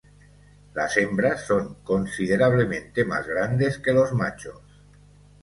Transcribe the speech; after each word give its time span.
Las 0.73 0.97
hembras 0.97 1.45
son 1.45 1.75
considerablemente 1.83 3.05
más 3.05 3.27
grandes 3.27 3.77
que 3.77 3.93
los 3.93 4.13
machos. 4.13 4.57